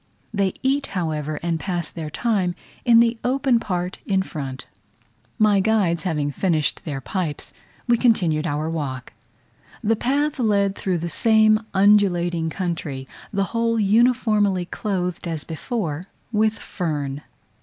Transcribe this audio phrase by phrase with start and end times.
[0.33, 2.55] They eat, however, and pass their time
[2.85, 4.65] in the open part in front.
[5.37, 7.53] My guides having finished their pipes,
[7.87, 9.13] we continued our walk.
[9.83, 16.53] The path led through the same undulating country, the whole uniformly clothed as before with
[16.57, 17.21] fern.